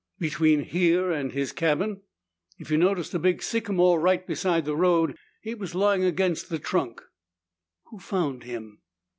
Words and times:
"Between 0.17 0.63
here 0.63 1.11
and 1.11 1.31
his 1.31 1.51
cabin. 1.51 2.01
If 2.57 2.71
you 2.71 2.77
noticed 2.79 3.13
a 3.13 3.19
big 3.19 3.43
sycamore 3.43 3.99
right 3.99 4.25
beside 4.25 4.65
the 4.65 4.75
road, 4.75 5.15
he 5.43 5.53
was 5.53 5.75
lying 5.75 6.03
against 6.05 6.49
the 6.49 6.57
trunk." 6.57 7.03
"Who 7.91 7.99
found 7.99 8.41
him?" 8.43 8.79